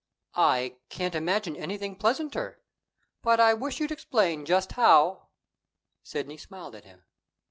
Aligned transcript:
"I 0.33 0.77
can't 0.89 1.13
imagine 1.13 1.55
anything 1.55 1.95
pleasanter; 1.95 2.59
but 3.21 3.39
I 3.39 3.53
wish 3.53 3.79
you'd 3.79 3.91
explain 3.91 4.45
just 4.47 4.71
how" 4.71 5.27
Sidney 6.01 6.37
smiled 6.37 6.73
at 6.73 6.85
him. 6.85 7.03